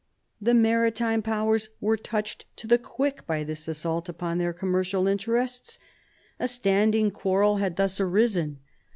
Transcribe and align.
The 0.41 0.55
Maritime 0.55 1.21
Powers 1.21 1.69
were 1.79 1.95
touched 1.95 2.45
to 2.55 2.65
the 2.65 2.79
quick 2.79 3.27
by 3.27 3.43
this 3.43 3.67
assault 3.67 4.09
upon 4.09 4.39
their 4.39 4.51
commercial 4.51 5.07
interests. 5.07 5.77
A 6.39 6.47
standing 6.47 7.11
quarrel 7.11 7.57
had 7.57 7.75
thus 7.75 7.99
arisen. 7.99 8.61